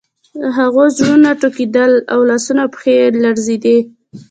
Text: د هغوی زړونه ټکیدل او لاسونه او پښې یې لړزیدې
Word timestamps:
د 0.41 0.43
هغوی 0.57 0.87
زړونه 0.97 1.29
ټکیدل 1.41 1.91
او 2.13 2.19
لاسونه 2.29 2.59
او 2.65 2.71
پښې 2.75 2.91
یې 2.99 3.07
لړزیدې 3.23 3.77